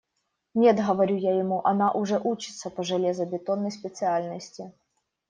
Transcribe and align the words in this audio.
«Нет,– 0.55 0.79
говорю 0.87 1.15
я 1.15 1.37
ему,– 1.37 1.61
она 1.63 1.91
уже 1.91 2.17
учится 2.17 2.71
по 2.71 2.81
железобетонной 2.81 3.69
специальности». 3.71 4.73